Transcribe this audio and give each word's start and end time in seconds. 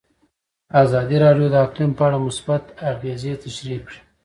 ازادي 0.83 1.17
راډیو 1.23 1.47
د 1.51 1.55
اقلیم 1.65 1.91
په 1.97 2.03
اړه 2.07 2.17
مثبت 2.27 2.63
اغېزې 2.91 3.33
تشریح 3.43 3.79
کړي. 3.87 3.99